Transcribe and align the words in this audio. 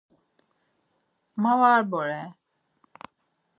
Ma 1.41 1.51
var 1.59 1.81
vore. 1.91 2.21